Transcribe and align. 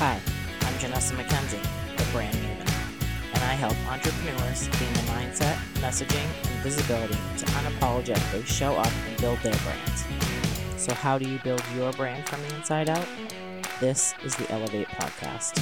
Hi, 0.00 0.18
I'm 0.62 0.72
Janessa 0.78 1.12
McKenzie, 1.12 1.62
the 1.98 2.10
brand 2.10 2.34
maven, 2.34 3.04
and 3.34 3.44
I 3.44 3.52
help 3.52 3.76
entrepreneurs 3.86 4.66
gain 4.78 4.94
the 4.94 5.00
mindset, 5.12 5.56
messaging, 5.74 6.24
and 6.50 6.62
visibility 6.62 7.18
to 7.36 7.44
unapologetically 7.44 8.46
show 8.46 8.76
up 8.76 8.90
and 9.06 9.20
build 9.20 9.38
their 9.40 9.54
brands. 9.56 10.06
So, 10.78 10.94
how 10.94 11.18
do 11.18 11.28
you 11.28 11.38
build 11.40 11.62
your 11.76 11.92
brand 11.92 12.26
from 12.26 12.40
the 12.40 12.56
inside 12.56 12.88
out? 12.88 13.06
This 13.78 14.14
is 14.24 14.34
the 14.36 14.50
Elevate 14.50 14.88
Podcast. 14.88 15.58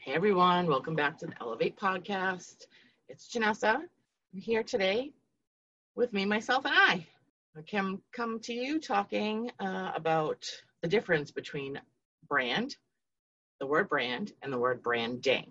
Hey 0.00 0.12
everyone, 0.12 0.66
welcome 0.66 0.96
back 0.96 1.16
to 1.18 1.26
the 1.26 1.34
Elevate 1.40 1.76
Podcast. 1.76 2.64
It's 3.08 3.32
Janessa. 3.32 3.76
I'm 3.76 4.40
here 4.40 4.64
today 4.64 5.12
with 5.94 6.12
me, 6.12 6.24
myself, 6.24 6.66
and 6.66 6.74
I. 6.76 7.06
I 7.56 7.62
can 7.62 8.00
come 8.10 8.40
to 8.40 8.52
you 8.52 8.80
talking 8.80 9.52
uh, 9.60 9.92
about 9.94 10.44
the 10.84 10.88
difference 10.88 11.30
between 11.30 11.80
brand, 12.28 12.76
the 13.58 13.66
word 13.66 13.88
brand, 13.88 14.30
and 14.42 14.52
the 14.52 14.58
word 14.58 14.82
branding. 14.82 15.50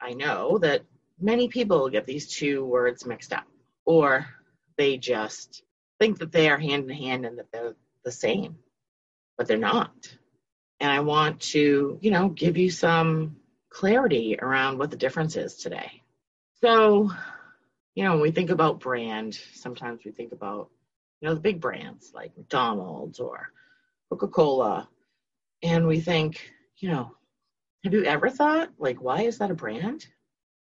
I 0.00 0.12
know 0.12 0.58
that 0.58 0.82
many 1.20 1.48
people 1.48 1.88
get 1.88 2.06
these 2.06 2.28
two 2.28 2.64
words 2.64 3.04
mixed 3.04 3.32
up, 3.32 3.48
or 3.84 4.24
they 4.76 4.98
just 4.98 5.64
think 5.98 6.20
that 6.20 6.30
they 6.30 6.48
are 6.48 6.58
hand 6.58 6.88
in 6.88 6.96
hand 6.96 7.26
and 7.26 7.38
that 7.38 7.50
they're 7.50 7.74
the 8.04 8.12
same, 8.12 8.58
but 9.36 9.48
they're 9.48 9.58
not. 9.58 10.14
And 10.78 10.92
I 10.92 11.00
want 11.00 11.40
to, 11.50 11.98
you 12.00 12.10
know, 12.12 12.28
give 12.28 12.56
you 12.56 12.70
some 12.70 13.38
clarity 13.68 14.38
around 14.40 14.78
what 14.78 14.92
the 14.92 14.96
difference 14.96 15.34
is 15.34 15.56
today. 15.56 16.04
So, 16.60 17.10
you 17.96 18.04
know, 18.04 18.12
when 18.12 18.20
we 18.20 18.30
think 18.30 18.50
about 18.50 18.78
brand, 18.78 19.34
sometimes 19.54 20.02
we 20.04 20.12
think 20.12 20.30
about, 20.30 20.70
you 21.20 21.26
know, 21.26 21.34
the 21.34 21.40
big 21.40 21.60
brands 21.60 22.12
like 22.14 22.36
McDonald's 22.36 23.18
or 23.18 23.50
Coca 24.10 24.28
Cola. 24.28 24.88
And 25.62 25.86
we 25.86 26.00
think, 26.00 26.52
you 26.78 26.90
know, 26.90 27.12
have 27.84 27.92
you 27.92 28.04
ever 28.04 28.30
thought, 28.30 28.70
like, 28.78 29.00
why 29.00 29.22
is 29.22 29.38
that 29.38 29.50
a 29.50 29.54
brand? 29.54 30.06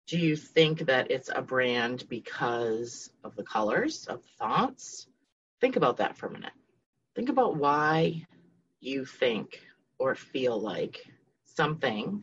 Do 0.07 0.19
you 0.19 0.37
think 0.37 0.87
that 0.87 1.11
it's 1.11 1.31
a 1.35 1.43
brand 1.43 2.05
because 2.09 3.11
of 3.23 3.37
the 3.37 3.45
colors, 3.45 4.07
of 4.07 4.23
the 4.23 4.29
fonts? 4.39 5.07
Think 5.61 5.77
about 5.77 5.99
that 5.99 6.17
for 6.17 6.27
a 6.27 6.33
minute. 6.33 6.53
Think 7.15 7.29
about 7.29 7.57
why 7.57 8.27
you 8.81 9.05
think 9.05 9.61
or 9.99 10.15
feel 10.15 10.61
like 10.61 11.01
something 11.45 12.23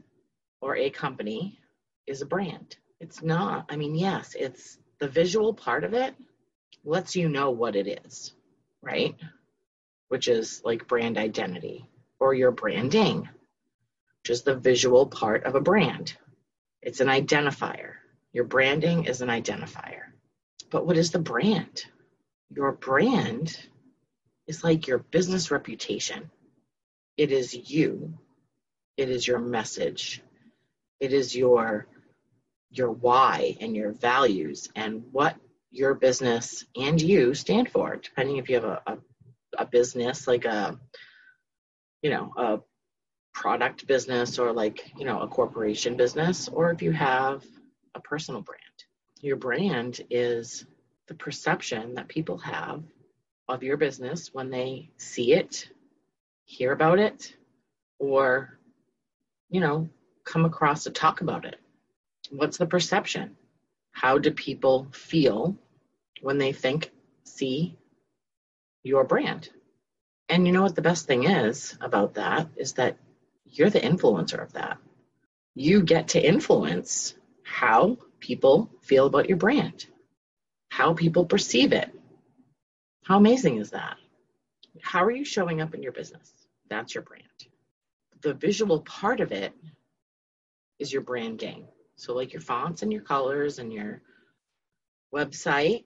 or 0.61 0.75
a 0.75 0.89
company 0.89 1.57
is 2.05 2.21
a 2.21 2.25
brand. 2.25 2.75
It's 2.99 3.23
not. 3.23 3.65
I 3.69 3.77
mean, 3.77 3.95
yes, 3.95 4.35
it's 4.37 4.77
the 4.99 5.07
visual 5.07 5.53
part 5.53 5.83
of 5.83 5.93
it 5.93 6.15
lets 6.83 7.15
you 7.15 7.29
know 7.29 7.51
what 7.51 7.75
it 7.75 8.01
is, 8.05 8.33
right? 8.81 9.15
Which 10.09 10.27
is 10.27 10.61
like 10.65 10.87
brand 10.87 11.17
identity 11.17 11.89
or 12.19 12.33
your 12.33 12.51
branding, 12.51 13.29
which 14.21 14.29
is 14.29 14.43
the 14.43 14.55
visual 14.55 15.07
part 15.07 15.45
of 15.45 15.55
a 15.55 15.61
brand. 15.61 16.15
It's 16.81 16.99
an 16.99 17.07
identifier. 17.07 17.93
Your 18.33 18.43
branding 18.43 19.05
is 19.05 19.21
an 19.21 19.29
identifier. 19.29 20.01
But 20.69 20.85
what 20.85 20.97
is 20.97 21.11
the 21.11 21.19
brand? 21.19 21.85
Your 22.53 22.73
brand 22.73 23.57
is 24.47 24.63
like 24.63 24.87
your 24.87 24.99
business 24.99 25.51
reputation. 25.51 26.29
It 27.17 27.31
is 27.31 27.71
you. 27.71 28.17
It 28.97 29.09
is 29.09 29.27
your 29.27 29.39
message. 29.39 30.21
It 30.99 31.13
is 31.13 31.35
your 31.35 31.87
your 32.71 32.91
why 32.91 33.57
and 33.61 33.75
your 33.75 33.91
values 33.91 34.69
and 34.75 35.03
what 35.11 35.35
your 35.71 35.95
business 35.95 36.65
and 36.75 37.01
you 37.01 37.33
stand 37.33 37.69
for, 37.69 37.95
depending 37.95 38.37
if 38.37 38.49
you 38.49 38.55
have 38.55 38.63
a, 38.63 38.81
a, 38.85 38.97
a 39.57 39.65
business 39.65 40.27
like 40.27 40.45
a 40.45 40.79
you 42.01 42.09
know 42.09 42.31
a 42.37 42.59
product 43.33 43.87
business 43.87 44.39
or 44.39 44.51
like 44.51 44.91
you 44.97 45.05
know 45.05 45.21
a 45.21 45.27
corporation 45.27 45.95
business 45.95 46.47
or 46.49 46.71
if 46.71 46.81
you 46.81 46.91
have 46.91 47.43
a 47.95 47.99
personal 47.99 48.41
brand. 48.41 48.61
Your 49.21 49.37
brand 49.37 50.01
is 50.09 50.65
the 51.07 51.13
perception 51.13 51.95
that 51.95 52.07
people 52.07 52.37
have 52.39 52.83
of 53.47 53.63
your 53.63 53.77
business 53.77 54.29
when 54.33 54.49
they 54.49 54.91
see 54.97 55.33
it 55.33 55.67
hear 56.45 56.71
about 56.71 56.99
it 56.99 57.35
or 57.99 58.57
you 59.49 59.59
know 59.59 59.89
come 60.25 60.45
across 60.45 60.83
to 60.83 60.91
talk 60.91 61.21
about 61.21 61.45
it. 61.45 61.59
What's 62.29 62.57
the 62.57 62.67
perception? 62.67 63.35
How 63.91 64.17
do 64.17 64.31
people 64.31 64.87
feel 64.91 65.55
when 66.21 66.37
they 66.37 66.51
think 66.51 66.91
see 67.23 67.78
your 68.83 69.03
brand 69.03 69.49
and 70.29 70.45
you 70.45 70.53
know 70.53 70.61
what 70.61 70.75
the 70.75 70.83
best 70.83 71.07
thing 71.07 71.23
is 71.23 71.75
about 71.81 72.13
that 72.13 72.47
is 72.55 72.73
that 72.73 72.97
you're 73.45 73.71
the 73.71 73.79
influencer 73.79 74.41
of 74.41 74.53
that. 74.53 74.77
You 75.55 75.81
get 75.81 76.09
to 76.09 76.23
influence 76.25 77.15
how 77.43 77.97
people 78.19 78.69
feel 78.81 79.07
about 79.07 79.27
your 79.27 79.37
brand, 79.37 79.87
how 80.69 80.93
people 80.93 81.25
perceive 81.25 81.73
it. 81.73 81.89
How 83.03 83.17
amazing 83.17 83.57
is 83.57 83.71
that? 83.71 83.97
How 84.81 85.03
are 85.03 85.11
you 85.11 85.25
showing 85.25 85.61
up 85.61 85.73
in 85.73 85.81
your 85.81 85.91
business? 85.91 86.31
That's 86.69 86.93
your 86.93 87.01
brand. 87.01 87.23
The 88.21 88.35
visual 88.35 88.81
part 88.81 89.19
of 89.19 89.31
it 89.31 89.51
is 90.77 90.93
your 90.93 91.01
branding. 91.01 91.65
So, 91.95 92.13
like 92.13 92.33
your 92.33 92.41
fonts 92.41 92.83
and 92.83 92.93
your 92.93 93.01
colors 93.01 93.57
and 93.57 93.73
your 93.73 94.03
website, 95.13 95.85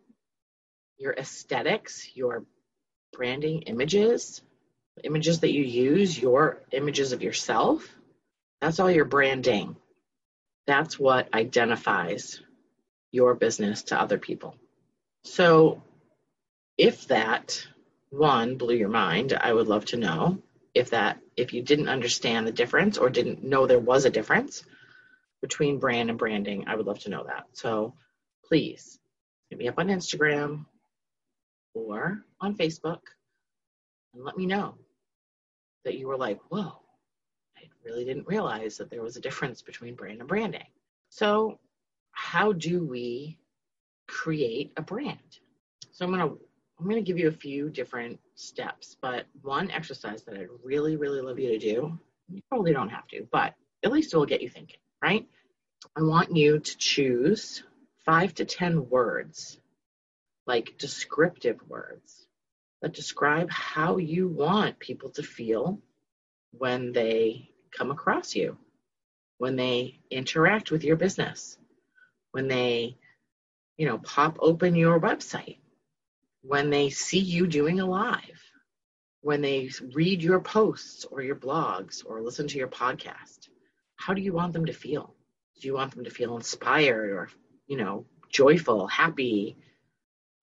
your 0.98 1.14
aesthetics, 1.14 2.10
your 2.14 2.44
branding 3.14 3.64
images, 3.64 4.42
images 5.04 5.40
that 5.40 5.54
you 5.54 5.64
use, 5.64 6.20
your 6.20 6.62
images 6.72 7.14
of 7.14 7.24
yourself, 7.24 7.88
that's 8.64 8.80
all 8.80 8.90
your 8.90 9.06
branding. 9.06 9.76
That's 10.68 10.98
what 10.98 11.34
identifies 11.34 12.42
your 13.12 13.36
business 13.36 13.84
to 13.84 14.00
other 14.00 14.18
people. 14.18 14.56
So, 15.26 15.84
if 16.78 17.08
that 17.08 17.68
one 18.10 18.58
blew 18.58 18.76
your 18.76 18.90
mind, 18.90 19.34
I 19.34 19.52
would 19.52 19.68
love 19.68 19.86
to 19.88 19.98
know 19.98 20.40
if 20.74 20.92
that 20.92 21.20
if 21.36 21.54
you 21.54 21.62
didn't 21.62 21.90
understand 21.90 22.48
the 22.48 22.52
difference 22.52 22.98
or 22.98 23.10
didn't 23.10 23.44
know 23.44 23.68
there 23.68 23.80
was 23.80 24.06
a 24.06 24.10
difference 24.10 24.64
between 25.42 25.80
brand 25.80 26.10
and 26.10 26.18
branding, 26.18 26.66
I 26.68 26.76
would 26.76 26.86
love 26.86 27.00
to 27.00 27.10
know 27.10 27.26
that. 27.26 27.46
So, 27.54 27.96
please 28.46 28.98
hit 29.50 29.60
me 29.60 29.68
up 29.68 29.78
on 29.78 29.88
Instagram 29.88 30.66
or 31.74 32.24
on 32.42 32.56
Facebook 32.56 33.00
and 34.14 34.24
let 34.24 34.38
me 34.38 34.46
know 34.46 34.76
that 35.86 35.98
you 35.98 36.08
were 36.08 36.18
like, 36.18 36.40
whoa, 36.50 36.80
I 37.58 37.64
really 37.84 38.06
didn't 38.06 38.28
realize 38.28 38.78
that 38.78 38.90
there 38.90 39.02
was 39.02 39.18
a 39.18 39.22
difference 39.22 39.62
between 39.62 39.96
brand 39.96 40.20
and 40.20 40.28
branding. 40.28 40.68
So, 41.10 41.60
how 42.12 42.54
do 42.54 42.86
we 42.86 43.38
create 44.08 44.72
a 44.78 44.82
brand? 44.82 45.40
So, 45.92 46.06
I'm 46.06 46.14
going 46.14 46.30
to 46.30 46.38
I'm 46.80 46.86
going 46.90 47.04
to 47.04 47.08
give 47.08 47.20
you 47.20 47.28
a 47.28 47.32
few 47.32 47.70
different 47.70 48.20
steps, 48.36 48.98
but 49.02 49.26
one 49.42 49.72
exercise 49.72 50.24
that 50.24 50.36
I'd 50.36 50.48
really, 50.64 50.98
really 50.98 51.22
love 51.22 51.40
you 51.40 51.50
to 51.50 51.58
do, 51.58 51.98
you 52.30 52.42
probably 52.50 52.74
don't 52.74 52.90
have 52.90 53.08
to, 53.10 53.28
but 53.32 53.54
at 53.86 53.92
least 53.92 54.14
it 54.14 54.18
will 54.18 54.26
get 54.26 54.42
you 54.42 54.50
thinking, 54.50 54.80
right? 55.02 55.28
I 55.96 56.02
want 56.02 56.36
you 56.36 56.60
to 56.60 56.78
choose 56.78 57.64
five 58.06 58.34
to 58.36 58.46
10 58.46 58.90
words, 58.90 59.60
like 60.46 60.78
descriptive 60.78 61.60
words, 61.68 62.28
that 62.82 62.94
describe 62.94 63.50
how 63.50 63.98
you 63.98 64.28
want 64.28 64.80
people 64.80 65.10
to 65.12 65.24
feel 65.24 65.80
when 66.52 66.92
they 66.92 67.50
come 67.76 67.92
across 67.92 68.36
you, 68.36 68.58
when 69.38 69.56
they 69.56 70.00
interact 70.12 70.70
with 70.70 70.84
your 70.84 70.96
business, 70.96 71.58
when 72.32 72.48
they, 72.48 72.98
you 73.78 73.88
know, 73.88 73.98
pop 73.98 74.38
open 74.40 74.76
your 74.76 75.00
website, 75.00 75.58
when 76.42 76.70
they 76.70 76.90
see 76.90 77.20
you 77.20 77.48
doing 77.48 77.80
a 77.80 77.86
live, 77.86 78.42
when 79.22 79.42
they 79.42 79.72
read 79.94 80.22
your 80.22 80.42
posts 80.42 81.06
or 81.06 81.22
your 81.22 81.38
blogs 81.38 82.04
or 82.06 82.22
listen 82.22 82.48
to 82.50 82.58
your 82.58 82.68
podcast. 82.68 83.48
How 83.96 84.14
do 84.14 84.22
you 84.22 84.34
want 84.34 84.52
them 84.52 84.66
to 84.66 84.74
feel? 84.74 85.16
Do 85.62 85.68
you 85.68 85.74
want 85.74 85.96
them 85.96 86.04
to 86.04 86.10
feel 86.10 86.36
inspired 86.36 87.12
or, 87.12 87.30
you 87.68 87.78
know, 87.78 88.06
joyful, 88.30 88.88
happy, 88.88 89.56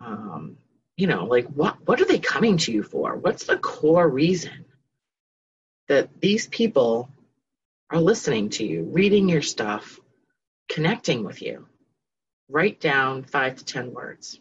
um, 0.01 0.57
you 0.97 1.07
know, 1.07 1.25
like 1.25 1.47
what 1.47 1.77
what 1.87 2.01
are 2.01 2.07
they 2.07 2.19
coming 2.19 2.59
to 2.59 2.73
you 2.73 2.83
for? 2.83 3.17
What's 3.17 3.45
the 3.45 3.57
core 3.57 4.09
reason 4.09 4.65
that 5.89 6.21
these 6.21 6.47
people 6.47 7.11
are 7.91 8.01
listening 8.01 8.51
to 8.51 8.65
you, 8.65 8.85
reading 8.85 9.29
your 9.29 9.43
stuff, 9.43 9.99
connecting 10.69 11.25
with 11.25 11.43
you? 11.43 11.67
Write 12.49 12.81
down 12.81 13.23
5 13.25 13.57
to 13.57 13.65
10 13.65 13.93
words. 13.93 14.41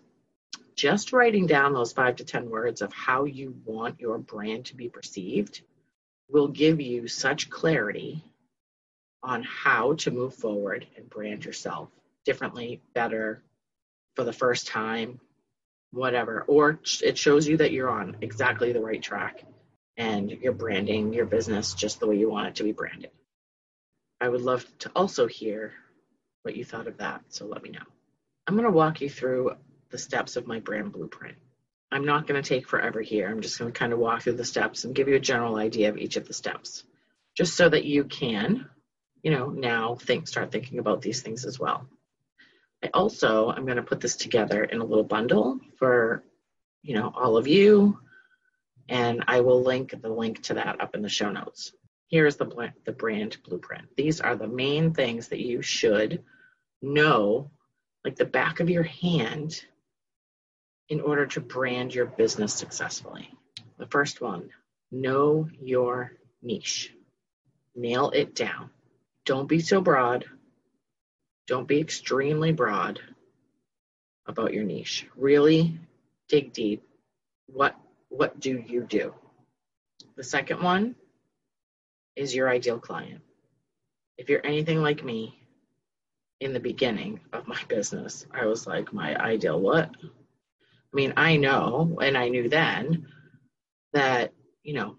Just 0.75 1.13
writing 1.13 1.45
down 1.45 1.73
those 1.73 1.93
5 1.93 2.17
to 2.17 2.25
10 2.25 2.49
words 2.49 2.81
of 2.81 2.91
how 2.91 3.25
you 3.25 3.55
want 3.65 3.99
your 3.99 4.17
brand 4.17 4.65
to 4.65 4.75
be 4.75 4.89
perceived 4.89 5.61
will 6.29 6.47
give 6.47 6.79
you 6.81 7.07
such 7.07 7.49
clarity 7.49 8.23
on 9.21 9.43
how 9.43 9.93
to 9.93 10.11
move 10.11 10.33
forward 10.33 10.87
and 10.95 11.09
brand 11.09 11.45
yourself 11.45 11.89
differently, 12.25 12.81
better, 12.93 13.43
for 14.15 14.23
the 14.23 14.33
first 14.33 14.67
time, 14.67 15.19
whatever, 15.91 16.43
or 16.47 16.79
it 17.03 17.17
shows 17.17 17.47
you 17.47 17.57
that 17.57 17.71
you're 17.71 17.89
on 17.89 18.17
exactly 18.21 18.73
the 18.73 18.81
right 18.81 19.01
track 19.01 19.43
and 19.97 20.31
you're 20.31 20.53
branding 20.53 21.13
your 21.13 21.25
business 21.25 21.73
just 21.73 21.99
the 21.99 22.07
way 22.07 22.17
you 22.17 22.29
want 22.29 22.47
it 22.47 22.55
to 22.55 22.63
be 22.63 22.71
branded. 22.71 23.11
I 24.21 24.29
would 24.29 24.41
love 24.41 24.65
to 24.79 24.91
also 24.95 25.27
hear 25.27 25.73
what 26.43 26.55
you 26.55 26.63
thought 26.63 26.87
of 26.87 26.97
that, 26.97 27.21
so 27.29 27.45
let 27.45 27.63
me 27.63 27.69
know. 27.69 27.79
I'm 28.47 28.55
going 28.55 28.65
to 28.65 28.71
walk 28.71 29.01
you 29.01 29.09
through 29.09 29.51
the 29.89 29.97
steps 29.97 30.35
of 30.35 30.47
my 30.47 30.59
brand 30.59 30.91
blueprint. 30.91 31.37
I'm 31.91 32.05
not 32.05 32.27
going 32.27 32.41
to 32.41 32.47
take 32.47 32.67
forever 32.67 33.01
here. 33.01 33.27
I'm 33.27 33.41
just 33.41 33.57
going 33.57 33.71
to 33.71 33.77
kind 33.77 33.93
of 33.93 33.99
walk 33.99 34.21
through 34.21 34.33
the 34.33 34.45
steps 34.45 34.83
and 34.83 34.95
give 34.95 35.07
you 35.07 35.15
a 35.15 35.19
general 35.19 35.55
idea 35.55 35.89
of 35.89 35.97
each 35.97 36.17
of 36.17 36.27
the 36.27 36.33
steps, 36.33 36.83
just 37.35 37.55
so 37.55 37.67
that 37.67 37.85
you 37.85 38.03
can, 38.03 38.69
you 39.23 39.31
know, 39.31 39.49
now 39.49 39.95
think, 39.95 40.27
start 40.27 40.51
thinking 40.51 40.79
about 40.79 41.01
these 41.01 41.21
things 41.21 41.45
as 41.45 41.59
well. 41.59 41.87
I 42.83 42.89
also, 42.93 43.49
I'm 43.49 43.65
going 43.65 43.77
to 43.77 43.83
put 43.83 43.99
this 43.99 44.15
together 44.15 44.63
in 44.63 44.79
a 44.79 44.85
little 44.85 45.03
bundle 45.03 45.59
for, 45.77 46.23
you 46.81 46.95
know, 46.95 47.11
all 47.13 47.37
of 47.37 47.47
you, 47.47 47.99
and 48.87 49.25
I 49.27 49.41
will 49.41 49.61
link 49.63 49.93
the 50.01 50.09
link 50.09 50.43
to 50.43 50.55
that 50.55 50.81
up 50.81 50.95
in 50.95 51.01
the 51.01 51.09
show 51.09 51.29
notes. 51.29 51.73
Here 52.07 52.25
is 52.25 52.37
the, 52.37 52.71
the 52.85 52.91
brand 52.91 53.37
blueprint. 53.45 53.95
These 53.95 54.21
are 54.21 54.35
the 54.35 54.47
main 54.47 54.93
things 54.93 55.27
that 55.27 55.45
you 55.45 55.61
should 55.61 56.23
know, 56.81 57.51
like 58.03 58.15
the 58.15 58.25
back 58.25 58.61
of 58.61 58.69
your 58.69 58.83
hand, 58.83 59.63
in 60.87 61.01
order 61.01 61.27
to 61.27 61.41
brand 61.41 61.93
your 61.93 62.07
business 62.07 62.53
successfully. 62.53 63.29
The 63.77 63.85
first 63.87 64.21
one, 64.21 64.49
know 64.91 65.47
your 65.61 66.13
niche. 66.41 66.93
Nail 67.75 68.09
it 68.09 68.33
down. 68.33 68.71
Don't 69.25 69.47
be 69.47 69.59
so 69.59 69.81
broad. 69.81 70.25
Don't 71.49 71.67
be 71.67 71.79
extremely 71.81 72.51
broad 72.51 72.99
about 74.27 74.53
your 74.53 74.63
niche. 74.63 75.07
Really 75.15 75.79
dig 76.27 76.53
deep. 76.53 76.83
What 77.47 77.75
what 78.09 78.39
do 78.39 78.63
you 78.67 78.83
do? 78.83 79.15
The 80.15 80.23
second 80.23 80.61
one 80.61 80.95
is 82.15 82.35
your 82.35 82.49
ideal 82.49 82.77
client. 82.77 83.21
If 84.19 84.29
you're 84.29 84.45
anything 84.45 84.83
like 84.83 85.03
me, 85.03 85.39
in 86.39 86.53
the 86.53 86.59
beginning 86.59 87.19
of 87.33 87.47
my 87.47 87.59
business, 87.67 88.27
I 88.31 88.45
was 88.45 88.67
like, 88.67 88.93
my 88.93 89.19
ideal 89.19 89.59
what? 89.59 89.89
I 90.03 90.93
mean, 90.93 91.13
I 91.17 91.37
know, 91.37 91.97
and 91.99 92.15
I 92.15 92.29
knew 92.29 92.47
then 92.47 93.07
that, 93.93 94.33
you 94.61 94.75
know, 94.75 94.97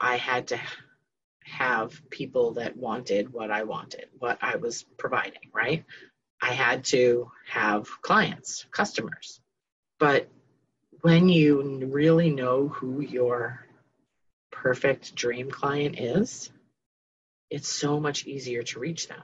I 0.00 0.16
had 0.16 0.48
to 0.48 0.60
have 1.46 2.00
people 2.10 2.54
that 2.54 2.76
wanted 2.76 3.32
what 3.32 3.50
I 3.50 3.62
wanted, 3.64 4.06
what 4.18 4.38
I 4.42 4.56
was 4.56 4.84
providing, 4.98 5.50
right? 5.54 5.84
I 6.40 6.52
had 6.52 6.84
to 6.86 7.30
have 7.48 7.88
clients, 8.02 8.66
customers. 8.70 9.40
But 9.98 10.28
when 11.00 11.28
you 11.28 11.86
really 11.86 12.30
know 12.30 12.68
who 12.68 13.00
your 13.00 13.64
perfect 14.50 15.14
dream 15.14 15.50
client 15.50 15.98
is, 15.98 16.50
it's 17.48 17.68
so 17.68 18.00
much 18.00 18.26
easier 18.26 18.62
to 18.64 18.80
reach 18.80 19.08
them, 19.08 19.22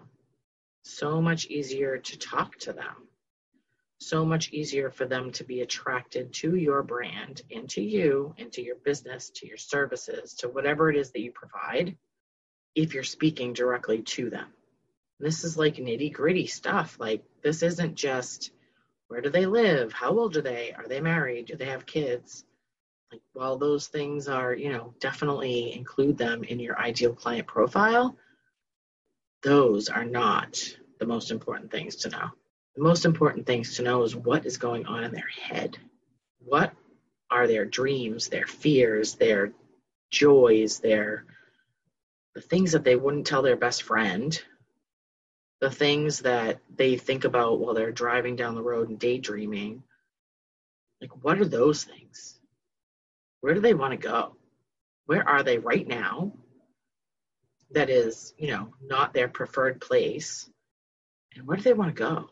so 0.85 1.21
much 1.21 1.47
easier 1.47 1.99
to 1.99 2.19
talk 2.19 2.57
to 2.61 2.73
them 2.73 3.09
so 4.03 4.25
much 4.25 4.51
easier 4.51 4.91
for 4.91 5.07
them 5.07 5.31
to 5.33 5.45
be 5.45 5.61
attracted 5.61 6.33
to 6.33 6.57
your 6.57 6.83
brand 6.83 7.43
and 7.55 7.69
to 7.71 7.81
you 7.81 8.35
and 8.37 8.53
to 8.53 8.63
your 8.63 8.77
business, 8.77 9.31
to 9.31 9.47
your 9.47 9.57
services, 9.57 10.35
to 10.35 10.49
whatever 10.49 10.91
it 10.91 10.97
is 10.97 11.13
that 11.13 11.21
you 11.21 11.31
provide 11.33 11.97
if 12.75 12.95
you're 12.95 13.03
speaking 13.03 13.53
directly 13.53 14.03
to 14.03 14.31
them. 14.31 14.47
This 15.21 15.45
is 15.45 15.57
like 15.57 15.77
nitty 15.77 16.13
gritty 16.13 16.47
stuff. 16.47 16.97
Like, 16.99 17.23
this 17.43 17.63
isn't 17.63 17.95
just 17.95 18.51
where 19.09 19.21
do 19.21 19.31
they 19.31 19.47
live? 19.47 19.93
How 19.93 20.19
old 20.19 20.37
are 20.37 20.43
they? 20.43 20.73
Are 20.73 20.89
they 20.89 21.01
married? 21.01 21.47
Do 21.47 21.57
they 21.57 21.67
have 21.67 21.87
kids? 21.87 22.45
Like, 23.11 23.21
while 23.35 23.59
those 23.59 23.87
things 23.87 24.27
are, 24.27 24.55
you 24.55 24.73
know, 24.73 24.95
definitely 25.01 25.75
include 25.75 26.17
them 26.17 26.45
in 26.45 26.59
your 26.59 26.79
ideal 26.79 27.15
client 27.15 27.47
profile, 27.47 28.17
those 29.43 29.91
are 29.91 30.05
not 30.05 30.59
the 30.99 31.07
most 31.07 31.31
important 31.31 31.71
things 31.71 31.97
to 31.97 32.09
know 32.09 32.31
the 32.75 32.83
most 32.83 33.05
important 33.05 33.47
things 33.47 33.77
to 33.77 33.83
know 33.83 34.03
is 34.03 34.17
what 34.17 34.47
is 34.47 34.57
going 34.57 34.87
on 34.87 35.05
in 35.05 35.13
their 35.13 35.29
head. 35.43 35.77
What 36.45 36.73
are 37.31 37.47
their 37.47 37.65
dreams, 37.65 38.29
their 38.29 38.47
fears, 38.47 39.15
their 39.15 39.53
joys, 40.11 40.81
their 40.81 41.27
the 42.35 42.41
things 42.41 42.73
that 42.73 42.85
they 42.85 42.97
wouldn't 42.97 43.27
tell 43.27 43.43
their 43.43 43.57
best 43.57 43.83
friend, 43.83 44.41
the 45.61 45.71
things 45.71 46.21
that 46.21 46.61
they 46.75 46.97
think 46.97 47.25
about 47.25 47.61
while 47.61 47.75
they're 47.75 47.93
driving 47.93 48.37
down 48.37 48.55
the 48.55 48.63
road 48.63 48.89
and 48.89 48.99
daydreaming. 48.99 49.83
Like, 51.01 51.25
what 51.25 51.39
are 51.39 51.45
those 51.45 51.85
things? 51.85 52.39
Where 53.41 53.55
do 53.55 53.61
they 53.61 53.75
want 53.75 53.93
to 53.93 53.97
go? 53.97 54.37
Where 55.07 55.29
are 55.29 55.43
they 55.43 55.59
right 55.59 55.87
now? 55.87 56.33
That 57.73 57.91
is, 57.91 58.35
you 58.39 58.49
know, 58.49 58.75
not 58.83 59.15
their 59.15 59.29
preferred 59.29 59.81
place. 59.81 60.49
And 61.35 61.47
where 61.47 61.57
do 61.57 61.63
they 61.63 61.73
want 61.73 61.95
to 61.95 62.03
go? 62.03 62.31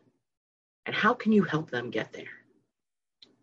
And 0.86 0.94
how 0.94 1.14
can 1.14 1.32
you 1.32 1.42
help 1.42 1.70
them 1.70 1.90
get 1.90 2.12
there? 2.12 2.24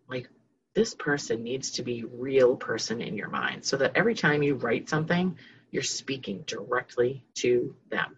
Like, 0.09 0.29
this 0.75 0.93
person 0.93 1.43
needs 1.43 1.71
to 1.71 1.83
be 1.83 2.03
real 2.03 2.55
person 2.55 3.01
in 3.01 3.15
your 3.15 3.29
mind 3.29 3.65
so 3.65 3.77
that 3.77 3.95
every 3.95 4.15
time 4.15 4.43
you 4.43 4.55
write 4.55 4.89
something, 4.89 5.37
you're 5.71 5.83
speaking 5.83 6.43
directly 6.45 7.23
to 7.35 7.75
them. 7.89 8.17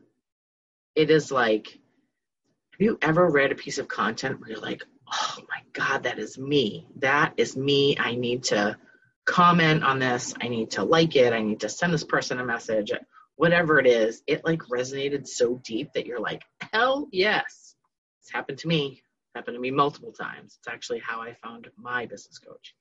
It 0.95 1.09
is 1.09 1.31
like, 1.31 1.67
have 1.67 2.81
you 2.81 2.97
ever 3.01 3.27
read 3.27 3.51
a 3.51 3.55
piece 3.55 3.77
of 3.77 3.87
content 3.87 4.39
where 4.39 4.51
you're 4.51 4.59
like, 4.59 4.83
oh 5.11 5.37
my 5.49 5.61
God, 5.73 6.03
that 6.03 6.19
is 6.19 6.37
me. 6.37 6.87
That 6.97 7.33
is 7.37 7.55
me. 7.55 7.97
I 7.97 8.15
need 8.15 8.43
to 8.45 8.77
comment 9.25 9.83
on 9.83 9.99
this. 9.99 10.33
I 10.41 10.47
need 10.47 10.71
to 10.71 10.83
like 10.83 11.15
it. 11.15 11.33
I 11.33 11.41
need 11.41 11.61
to 11.61 11.69
send 11.69 11.93
this 11.93 12.03
person 12.03 12.39
a 12.39 12.45
message. 12.45 12.91
Whatever 13.35 13.79
it 13.79 13.87
is, 13.87 14.21
it 14.27 14.43
like 14.43 14.59
resonated 14.71 15.27
so 15.27 15.61
deep 15.63 15.93
that 15.93 16.05
you're 16.05 16.19
like, 16.19 16.41
hell 16.73 17.07
yes. 17.11 17.75
It's 18.21 18.31
happened 18.31 18.59
to 18.59 18.67
me 18.67 19.01
happened 19.35 19.55
to 19.55 19.61
me 19.61 19.71
multiple 19.71 20.11
times. 20.11 20.57
It's 20.59 20.67
actually 20.67 20.99
how 20.99 21.21
I 21.21 21.33
found 21.41 21.69
my 21.77 22.05
business 22.05 22.39
coach. 22.39 22.75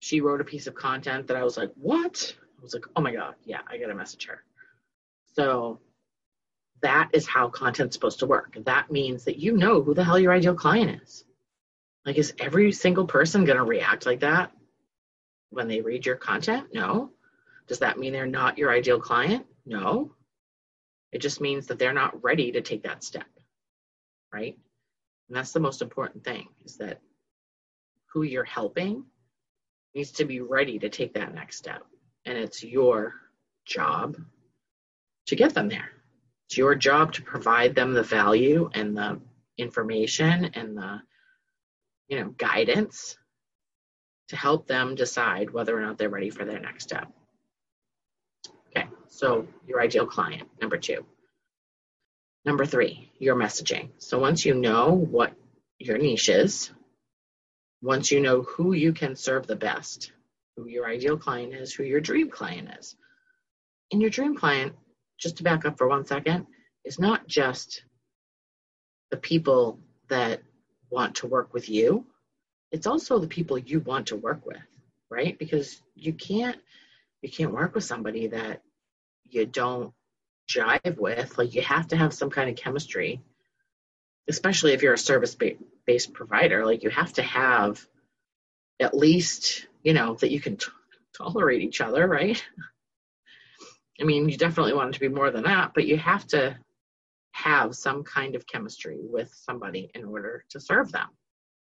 She 0.00 0.20
wrote 0.20 0.40
a 0.40 0.44
piece 0.44 0.66
of 0.66 0.74
content 0.74 1.28
that 1.28 1.36
I 1.36 1.44
was 1.44 1.56
like, 1.56 1.70
what? 1.74 2.34
I 2.58 2.62
was 2.62 2.74
like, 2.74 2.86
oh 2.96 3.00
my 3.02 3.12
God, 3.12 3.34
yeah, 3.44 3.60
I 3.68 3.78
got 3.78 3.86
to 3.88 3.94
message 3.94 4.26
her. 4.26 4.42
So 5.34 5.80
that 6.82 7.10
is 7.12 7.26
how 7.26 7.48
content's 7.48 7.94
supposed 7.94 8.20
to 8.20 8.26
work. 8.26 8.56
That 8.64 8.90
means 8.90 9.24
that 9.24 9.38
you 9.38 9.56
know 9.56 9.82
who 9.82 9.94
the 9.94 10.04
hell 10.04 10.18
your 10.18 10.32
ideal 10.32 10.54
client 10.54 11.02
is. 11.02 11.24
Like, 12.04 12.18
is 12.18 12.34
every 12.38 12.72
single 12.72 13.06
person 13.06 13.44
going 13.44 13.58
to 13.58 13.64
react 13.64 14.06
like 14.06 14.20
that 14.20 14.52
when 15.50 15.68
they 15.68 15.80
read 15.80 16.06
your 16.06 16.16
content? 16.16 16.68
No. 16.72 17.10
Does 17.66 17.80
that 17.80 17.98
mean 17.98 18.12
they're 18.12 18.26
not 18.26 18.58
your 18.58 18.70
ideal 18.70 19.00
client? 19.00 19.46
No. 19.64 20.12
It 21.12 21.18
just 21.18 21.40
means 21.40 21.66
that 21.66 21.78
they're 21.78 21.92
not 21.92 22.22
ready 22.22 22.52
to 22.52 22.60
take 22.60 22.84
that 22.84 23.02
step, 23.02 23.26
right? 24.32 24.56
And 25.28 25.36
that's 25.36 25.52
the 25.52 25.60
most 25.60 25.82
important 25.82 26.24
thing 26.24 26.48
is 26.64 26.76
that 26.76 27.00
who 28.12 28.22
you're 28.22 28.44
helping 28.44 29.04
needs 29.94 30.12
to 30.12 30.24
be 30.24 30.40
ready 30.40 30.78
to 30.78 30.88
take 30.88 31.14
that 31.14 31.34
next 31.34 31.56
step. 31.56 31.82
And 32.26 32.36
it's 32.36 32.62
your 32.62 33.14
job 33.64 34.16
to 35.26 35.36
get 35.36 35.54
them 35.54 35.68
there. 35.68 35.90
It's 36.48 36.58
your 36.58 36.74
job 36.74 37.14
to 37.14 37.22
provide 37.22 37.74
them 37.74 37.94
the 37.94 38.02
value 38.02 38.70
and 38.74 38.96
the 38.96 39.20
information 39.58 40.44
and 40.54 40.76
the 40.76 41.00
you 42.08 42.20
know 42.20 42.28
guidance 42.36 43.16
to 44.28 44.36
help 44.36 44.66
them 44.66 44.94
decide 44.94 45.50
whether 45.50 45.76
or 45.76 45.80
not 45.80 45.98
they're 45.98 46.08
ready 46.08 46.30
for 46.30 46.44
their 46.44 46.60
next 46.60 46.84
step. 46.84 47.10
Okay, 48.68 48.86
so 49.08 49.46
your 49.66 49.80
ideal 49.80 50.06
client, 50.06 50.48
number 50.60 50.76
two. 50.76 51.04
Number 52.44 52.64
three, 52.64 53.10
your 53.18 53.34
messaging. 53.34 53.90
So 53.98 54.18
once 54.18 54.44
you 54.44 54.54
know 54.54 54.92
what 54.92 55.32
your 55.78 55.98
niche 55.98 56.28
is, 56.28 56.70
once 57.82 58.10
you 58.10 58.20
know 58.20 58.42
who 58.42 58.72
you 58.72 58.92
can 58.92 59.16
serve 59.16 59.46
the 59.46 59.56
best, 59.56 60.12
who 60.56 60.68
your 60.68 60.88
ideal 60.88 61.16
client 61.16 61.54
is, 61.54 61.72
who 61.72 61.82
your 61.84 62.00
dream 62.00 62.30
client 62.30 62.70
is. 62.78 62.96
And 63.92 64.00
your 64.00 64.10
dream 64.10 64.34
client, 64.34 64.74
just 65.18 65.36
to 65.36 65.42
back 65.42 65.64
up 65.64 65.78
for 65.78 65.88
one 65.88 66.06
second, 66.06 66.46
is 66.84 66.98
not 66.98 67.26
just 67.26 67.82
the 69.10 69.16
people 69.16 69.78
that 70.08 70.42
want 70.90 71.16
to 71.16 71.26
work 71.26 71.52
with 71.52 71.68
you, 71.68 72.06
it's 72.72 72.86
also 72.86 73.18
the 73.18 73.28
people 73.28 73.58
you 73.58 73.80
want 73.80 74.08
to 74.08 74.16
work 74.16 74.44
with, 74.44 74.56
right? 75.10 75.38
Because 75.38 75.80
you 75.94 76.12
can't 76.12 76.58
you 77.22 77.30
can't 77.30 77.52
work 77.52 77.74
with 77.74 77.84
somebody 77.84 78.28
that 78.28 78.62
you 79.24 79.46
don't 79.46 79.92
jive 80.48 80.98
with. 80.98 81.38
Like 81.38 81.54
you 81.54 81.62
have 81.62 81.88
to 81.88 81.96
have 81.96 82.12
some 82.12 82.30
kind 82.30 82.50
of 82.50 82.56
chemistry, 82.56 83.20
especially 84.28 84.72
if 84.72 84.82
you're 84.82 84.94
a 84.94 84.98
service 84.98 85.36
based 85.86 86.12
provider. 86.12 86.64
Like 86.64 86.82
you 86.82 86.90
have 86.90 87.12
to 87.14 87.22
have 87.22 87.84
at 88.78 88.96
least, 88.96 89.66
you 89.86 89.94
know, 89.94 90.14
that 90.16 90.32
you 90.32 90.40
can 90.40 90.56
t- 90.56 90.66
tolerate 91.16 91.62
each 91.62 91.80
other, 91.80 92.08
right? 92.08 92.42
I 94.00 94.04
mean, 94.04 94.28
you 94.28 94.36
definitely 94.36 94.74
want 94.74 94.90
it 94.90 94.94
to 94.94 95.00
be 95.00 95.08
more 95.08 95.30
than 95.30 95.44
that, 95.44 95.74
but 95.74 95.86
you 95.86 95.96
have 95.96 96.26
to 96.28 96.58
have 97.30 97.76
some 97.76 98.02
kind 98.02 98.34
of 98.34 98.48
chemistry 98.48 98.98
with 99.00 99.32
somebody 99.32 99.88
in 99.94 100.04
order 100.04 100.44
to 100.50 100.58
serve 100.58 100.90
them 100.90 101.06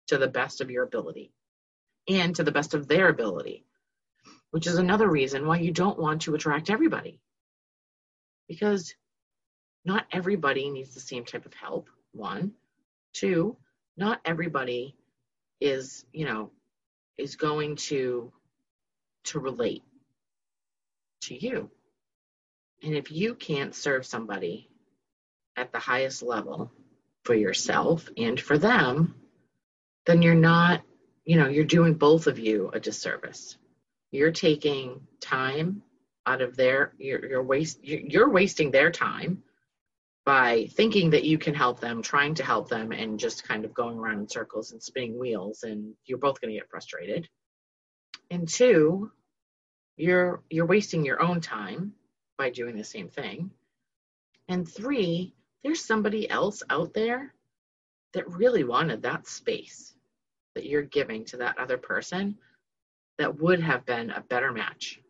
to 0.07 0.17
the 0.17 0.27
best 0.27 0.63
of 0.63 0.71
your 0.71 0.85
ability 0.85 1.33
and 2.09 2.35
to 2.37 2.43
the 2.43 2.51
best 2.51 2.73
of 2.73 2.89
their 2.89 3.11
ability. 3.11 3.67
which 4.55 4.69
is 4.69 4.79
another 4.79 5.09
reason 5.11 5.49
why 5.49 5.59
you 5.59 5.73
don't 5.73 5.99
want 5.99 6.23
to 6.23 6.35
attract 6.37 6.71
everybody. 6.71 7.21
Because 8.47 8.95
not 9.85 10.07
everybody 10.13 10.71
needs 10.71 10.95
the 10.95 11.01
same 11.01 11.25
type 11.25 11.45
of 11.45 11.53
help, 11.55 11.89
one. 12.13 12.53
Two, 13.13 13.57
not 13.97 14.21
everybody 14.25 14.95
is, 15.61 16.05
you 16.13 16.25
know, 16.25 16.53
is 17.19 17.37
going 17.37 17.77
to 17.77 18.33
to 19.25 19.41
relate 19.41 19.83
to 21.23 21.35
you. 21.35 21.71
And 22.83 22.95
if 22.95 23.11
you 23.11 23.35
can't 23.35 23.75
serve 23.75 24.05
somebody 24.05 24.69
at 25.57 25.73
the 25.73 25.79
highest 25.79 26.23
level 26.23 26.71
for 27.25 27.35
yourself 27.35 28.09
and 28.17 28.39
for 28.39 28.59
them, 28.59 29.15
then 30.05 30.21
you're 30.21 30.35
not, 30.35 30.83
you 31.25 31.39
know, 31.39 31.49
you're 31.49 31.65
doing 31.65 31.95
both 31.95 32.27
of 32.27 32.39
you 32.39 32.71
a 32.75 32.81
disservice. 32.81 33.57
You're 34.11 34.33
taking 34.33 35.01
time 35.21 35.83
out 36.27 36.43
of 36.43 36.57
their 36.57 36.93
you're, 36.99 37.25
you're 37.25 37.43
waste 37.43 37.83
you're 37.83 38.31
wasting 38.31 38.71
their 38.71 38.91
time 38.91 39.43
by 40.25 40.67
thinking 40.73 41.11
that 41.11 41.25
you 41.25 41.37
can 41.37 41.55
help 41.55 41.81
them, 41.81 42.01
trying 42.01 42.35
to 42.35 42.45
help 42.45 42.69
them, 42.69 42.93
and 42.93 43.19
just 43.19 43.47
kind 43.47 43.65
of 43.65 43.75
going 43.75 43.99
around 43.99 44.21
in 44.21 44.29
circles 44.29 44.73
and 44.73 44.83
spinning 44.83 45.19
wheels, 45.19 45.63
and 45.65 45.95
you're 46.07 46.19
both 46.19 46.41
going 46.41 46.53
to 46.53 46.59
get 46.59 46.71
frustrated. 46.71 47.29
And 48.31 48.49
two, 48.49 49.11
you're 49.97 50.43
you're 50.49 50.67
wasting 50.67 51.05
your 51.05 51.23
own 51.23 51.41
time 51.41 51.93
by 52.39 52.51
doing 52.51 52.77
the 52.77 52.85
same 52.85 53.09
thing. 53.09 53.51
And 54.49 54.69
three, 54.69 55.35
there's 55.63 55.85
somebody 55.85 56.29
else 56.29 56.63
out 56.69 56.95
there 56.95 57.35
that 58.13 58.29
really 58.31 58.65
wanted 58.65 59.03
that 59.03 59.27
space 59.27 59.95
that 60.55 60.67
you're 60.67 60.83
giving 60.83 61.25
to 61.27 61.39
that 61.39 61.59
other 61.59 61.79
person 61.79 62.37
that 63.19 63.41
would 63.41 63.61
have 63.61 63.85
been 63.85 64.11
a 64.11 64.21
better 64.21 64.53
match. 64.53 65.01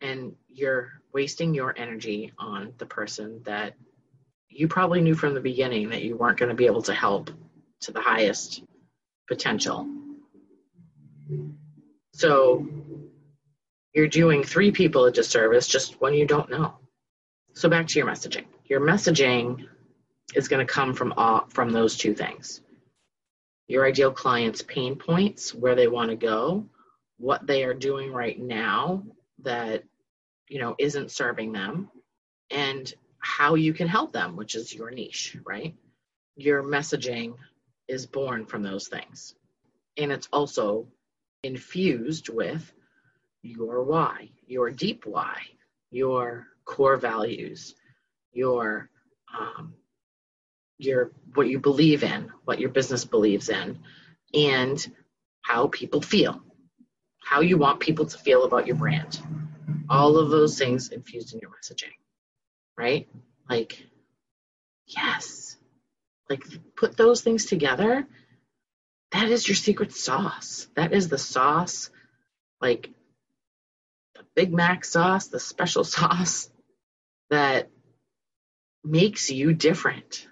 And 0.00 0.34
you're 0.48 1.00
wasting 1.12 1.54
your 1.54 1.74
energy 1.76 2.32
on 2.38 2.72
the 2.78 2.86
person 2.86 3.42
that 3.44 3.74
you 4.48 4.68
probably 4.68 5.00
knew 5.00 5.14
from 5.14 5.34
the 5.34 5.40
beginning 5.40 5.90
that 5.90 6.02
you 6.02 6.16
weren't 6.16 6.38
going 6.38 6.48
to 6.48 6.54
be 6.54 6.66
able 6.66 6.82
to 6.82 6.94
help 6.94 7.30
to 7.80 7.92
the 7.92 8.00
highest 8.00 8.62
potential. 9.28 9.88
So 12.14 12.66
you're 13.94 14.08
doing 14.08 14.42
three 14.42 14.70
people 14.70 15.04
a 15.04 15.12
disservice 15.12 15.68
just 15.68 16.00
when 16.00 16.14
you 16.14 16.26
don't 16.26 16.50
know. 16.50 16.74
So 17.54 17.68
back 17.68 17.86
to 17.88 17.98
your 17.98 18.08
messaging. 18.08 18.44
Your 18.64 18.80
messaging 18.80 19.66
is 20.34 20.48
going 20.48 20.66
to 20.66 20.72
come 20.72 20.94
from 20.94 21.12
all, 21.16 21.46
from 21.48 21.70
those 21.70 21.96
two 21.96 22.14
things. 22.14 22.60
Your 23.66 23.86
ideal 23.86 24.12
client's 24.12 24.62
pain 24.62 24.96
points, 24.96 25.54
where 25.54 25.74
they 25.74 25.88
want 25.88 26.10
to 26.10 26.16
go, 26.16 26.66
what 27.18 27.46
they 27.46 27.64
are 27.64 27.74
doing 27.74 28.12
right 28.12 28.38
now 28.38 29.02
that 29.42 29.84
you 30.48 30.58
know 30.58 30.74
isn't 30.78 31.10
serving 31.10 31.52
them, 31.52 31.90
and 32.50 32.92
how 33.20 33.54
you 33.54 33.72
can 33.72 33.88
help 33.88 34.12
them, 34.12 34.36
which 34.36 34.54
is 34.54 34.74
your 34.74 34.90
niche, 34.90 35.36
right? 35.44 35.74
Your 36.36 36.62
messaging 36.62 37.34
is 37.88 38.06
born 38.06 38.46
from 38.46 38.62
those 38.62 38.88
things. 38.88 39.34
And 39.96 40.12
it's 40.12 40.28
also 40.32 40.86
infused 41.42 42.28
with 42.28 42.72
your 43.42 43.82
why, 43.82 44.30
your 44.46 44.70
deep 44.70 45.04
why, 45.06 45.40
your 45.90 46.46
core 46.64 46.96
values, 46.96 47.74
your 48.32 48.88
um, 49.36 49.74
your 50.78 51.10
what 51.34 51.48
you 51.48 51.58
believe 51.58 52.04
in, 52.04 52.30
what 52.44 52.60
your 52.60 52.70
business 52.70 53.04
believes 53.04 53.48
in, 53.48 53.78
and 54.32 54.94
how 55.42 55.68
people 55.68 56.00
feel, 56.00 56.40
how 57.20 57.40
you 57.40 57.58
want 57.58 57.80
people 57.80 58.06
to 58.06 58.18
feel 58.18 58.44
about 58.44 58.66
your 58.66 58.76
brand. 58.76 59.20
All 59.90 60.18
of 60.18 60.30
those 60.30 60.58
things 60.58 60.90
infused 60.90 61.34
in 61.34 61.40
your 61.40 61.50
messaging 61.50 61.94
right? 62.78 63.08
Like, 63.50 63.84
yes, 64.86 65.56
like 66.30 66.44
put 66.76 66.96
those 66.96 67.20
things 67.20 67.46
together. 67.46 68.06
That 69.10 69.28
is 69.30 69.48
your 69.48 69.56
secret 69.56 69.92
sauce. 69.92 70.68
That 70.76 70.92
is 70.92 71.08
the 71.08 71.18
sauce, 71.18 71.90
like 72.60 72.90
the 74.14 74.24
Big 74.36 74.52
Mac 74.52 74.84
sauce, 74.84 75.26
the 75.26 75.40
special 75.40 75.84
sauce 75.96 76.48
that 77.30 77.68
makes 78.84 79.30
you 79.30 79.52
different. 79.52 80.26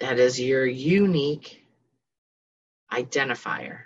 That 0.00 0.18
is 0.18 0.38
your 0.40 0.64
unique 0.66 1.64
identifier. 2.92 3.80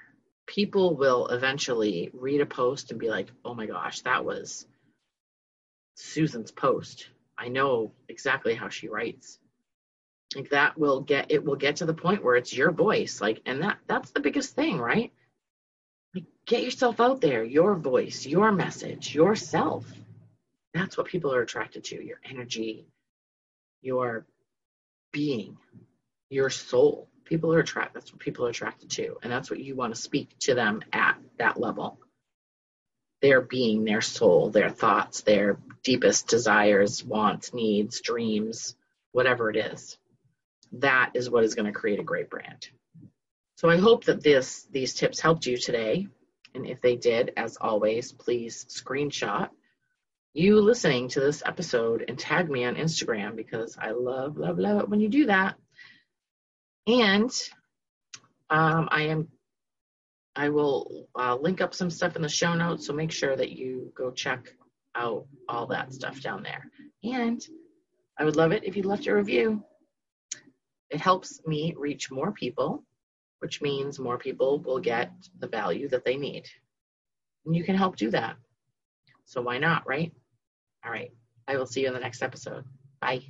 People 0.47 0.97
will 0.97 1.29
eventually 1.29 2.11
read 2.13 2.41
a 2.41 2.47
post 2.47 2.91
and 2.91 3.01
be 3.01 3.09
like, 3.09 3.29
oh 3.45 3.55
my 3.55 3.67
gosh, 3.67 4.01
that 4.03 4.25
was 4.25 4.67
Susan's 5.95 6.51
post. 6.51 7.09
I 7.37 7.49
know 7.49 7.93
exactly 8.09 8.55
how 8.55 8.69
she 8.69 8.89
writes. 8.89 9.39
Like 10.35 10.51
that 10.51 10.79
will 10.79 11.01
get 11.01 11.31
it 11.31 11.45
will 11.45 11.57
get 11.57 11.77
to 11.77 11.87
the 11.87 11.95
point 11.95 12.25
where 12.25 12.37
it's 12.37 12.55
your 12.55 12.71
voice. 12.71 13.21
Like 13.21 13.43
and 13.45 13.63
that 13.63 13.79
that's 13.87 14.11
the 14.11 14.21
biggest 14.21 14.55
thing, 14.55 14.79
right? 14.79 15.13
Like 16.15 16.25
get 16.47 16.63
yourself 16.63 17.01
out 17.01 17.21
there, 17.21 17.45
your 17.45 17.75
voice, 17.75 18.27
your 18.27 18.53
message, 18.53 19.15
yourself. 19.15 19.85
That's 20.73 20.97
what 20.97 21.07
people 21.07 21.35
are 21.35 21.43
attracted 21.43 21.85
to, 21.85 22.03
your 22.03 22.19
energy, 22.25 22.87
your 23.83 24.25
being, 25.13 25.59
your 26.31 26.49
soul. 26.49 27.09
People 27.25 27.53
are 27.55 27.61
attracted 27.61 28.01
that's 28.01 28.13
what 28.13 28.21
people 28.21 28.47
are 28.47 28.51
attracted 28.51 28.91
to 28.91 29.17
and 29.23 29.33
that's 29.33 29.51
what 29.51 29.61
you 29.61 29.75
want 29.75 29.95
to 29.95 30.01
speak 30.01 30.39
to 30.41 30.55
them 30.55 30.83
at 30.93 31.19
that 31.39 31.59
level 31.59 31.99
their 33.23 33.41
being, 33.41 33.85
their 33.85 34.01
soul, 34.01 34.51
their 34.51 34.69
thoughts, 34.69 35.23
their 35.23 35.59
deepest 35.83 36.29
desires, 36.29 37.05
wants, 37.05 37.55
needs, 37.55 38.01
dreams, 38.01 38.77
whatever 39.13 39.49
it 39.49 39.57
is. 39.57 39.97
That 40.73 41.13
is 41.15 41.31
what 41.31 41.45
is 41.45 41.55
going 41.55 41.67
to 41.67 41.79
create 41.79 42.01
a 42.01 42.05
great 42.05 42.29
brand. 42.29 42.69
So 43.57 43.71
I 43.71 43.77
hope 43.77 44.05
that 44.05 44.23
this 44.23 44.67
these 44.71 44.95
tips 44.95 45.21
helped 45.21 45.47
you 45.47 45.57
today. 45.57 46.09
And 46.55 46.67
if 46.67 46.81
they 46.81 46.97
did, 46.97 47.33
as 47.37 47.57
always, 47.57 48.13
please 48.13 48.67
screenshot 48.69 49.49
you 50.35 50.61
listening 50.61 51.09
to 51.09 51.21
this 51.21 51.43
episode 51.45 52.05
and 52.09 52.19
tag 52.19 52.49
me 52.49 52.65
on 52.65 52.77
Instagram 52.77 53.37
because 53.37 53.77
I 53.79 53.91
love, 53.91 54.39
love, 54.39 54.59
love 54.59 54.81
it 54.81 54.89
when 54.89 55.01
you 55.01 55.09
do 55.09 55.27
that. 55.27 55.57
And 56.87 57.31
um, 58.49 58.89
I 58.91 59.03
am 59.09 59.29
I 60.35 60.49
will 60.49 61.09
uh, 61.15 61.37
link 61.37 61.61
up 61.61 61.75
some 61.75 61.91
stuff 61.91 62.17
in 62.17 62.23
the 62.23 62.29
show 62.29 62.55
notes, 62.55 62.87
so 62.87 62.93
make 62.93 63.13
sure 63.13 63.37
that 63.37 63.53
you 63.53 63.93
go 63.95 64.11
check 64.11 64.55
out 64.95 65.27
all 65.49 65.67
that 65.67 65.93
stuff 65.93 66.21
down 66.23 66.43
there. 66.43 66.71
And 67.05 67.41
I 68.19 68.25
would 68.25 68.37
love 68.37 68.53
it 68.53 68.65
if 68.65 68.77
you 68.77 68.83
left 68.83 69.07
a 69.07 69.15
review. 69.15 69.63
It 70.91 71.01
helps 71.01 71.41
me 71.47 71.75
reach 71.77 72.11
more 72.11 72.33
people, 72.33 72.85
which 73.41 73.63
means 73.63 73.99
more 73.99 74.19
people 74.19 74.59
will 74.61 74.81
get 74.81 75.13
the 75.39 75.49
value 75.49 75.89
that 75.89 76.05
they 76.05 76.17
need. 76.17 76.47
And 77.45 77.57
you 77.57 77.65
can 77.65 77.77
help 77.77 77.97
do 77.97 78.11
that. 78.11 78.37
So 79.25 79.43
why 79.43 79.59
not, 79.59 79.87
right? 79.87 80.13
All 80.85 80.91
right. 80.91 81.11
I 81.49 81.57
will 81.57 81.67
see 81.67 81.83
you 81.83 81.89
in 81.89 81.95
the 81.95 82.01
next 82.01 82.23
episode. 82.23 82.65
Bye. 83.01 83.23